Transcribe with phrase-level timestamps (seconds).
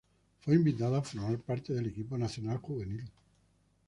[0.39, 3.03] Fue invitada a formar parte del equipo nacional juvenil.